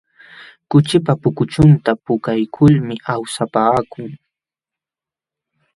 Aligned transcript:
Kuchipa 0.69 1.13
pukuchunta 1.21 1.91
puukaykulmi 2.03 2.95
awsapaakuu. 3.13 4.11